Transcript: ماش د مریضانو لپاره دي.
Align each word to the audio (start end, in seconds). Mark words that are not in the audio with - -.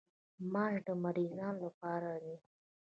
ماش 0.51 0.73
د 0.85 0.87
مریضانو 1.03 1.59
لپاره 1.65 2.09
دي. 2.23 2.35